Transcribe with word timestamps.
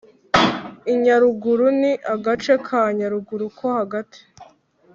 Inyaruguru 0.93 1.65
Ni 1.79 1.91
agace 2.13 2.53
ka 2.65 2.81
Nyaruguru 2.97 3.45
yo 3.59 3.67
hagati 3.79 4.19